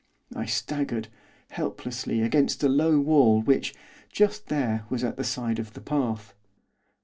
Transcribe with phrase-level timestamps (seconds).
[0.35, 1.09] I staggered,
[1.51, 3.75] helplessly, against a low wall which,
[4.11, 6.33] just there, was at the side of the path.